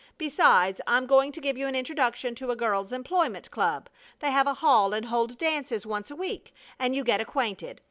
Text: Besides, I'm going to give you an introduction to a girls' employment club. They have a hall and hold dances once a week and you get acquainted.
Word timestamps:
Besides, 0.17 0.81
I'm 0.87 1.05
going 1.05 1.31
to 1.31 1.39
give 1.39 1.59
you 1.59 1.67
an 1.67 1.75
introduction 1.75 2.33
to 2.33 2.49
a 2.49 2.55
girls' 2.55 2.91
employment 2.91 3.51
club. 3.51 3.87
They 4.17 4.31
have 4.31 4.47
a 4.47 4.55
hall 4.55 4.93
and 4.95 5.05
hold 5.05 5.37
dances 5.37 5.85
once 5.85 6.09
a 6.09 6.15
week 6.15 6.55
and 6.79 6.95
you 6.95 7.03
get 7.03 7.21
acquainted. 7.21 7.79